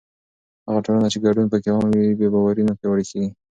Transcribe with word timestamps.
هغه 0.67 0.79
ټولنه 0.85 1.07
چې 1.13 1.17
ګډون 1.25 1.45
پکې 1.51 1.69
عام 1.73 1.85
وي، 1.91 2.17
بې 2.19 2.27
باوري 2.33 2.63
نه 2.67 2.73
پیاوړې 2.79 3.03
کېږي. 3.09 3.29